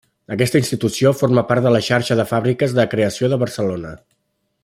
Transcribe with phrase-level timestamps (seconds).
[0.35, 3.93] Aquesta institució forma part de la xarxa de Fàbriques de Creació de Barcelona.